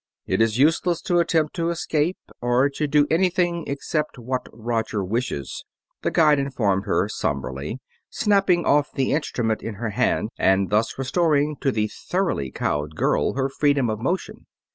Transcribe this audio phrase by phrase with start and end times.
[0.25, 5.63] "It is useless to attempt to escape, or to do anything except what Roger wishes,"
[6.01, 7.77] the guide informed her somberly,
[8.09, 13.33] snapping off the instrument in her hand and thus restoring to the thoroughly cowed girl
[13.33, 14.47] her freedom of motion.